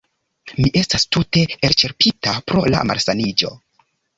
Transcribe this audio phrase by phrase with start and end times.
[0.61, 3.53] Mi estas tute elĉerpita pro la malsaniĝo